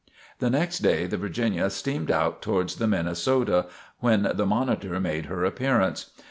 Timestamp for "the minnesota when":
2.77-4.31